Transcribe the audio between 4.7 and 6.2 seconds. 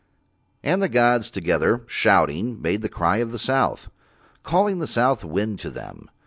the south wind to them.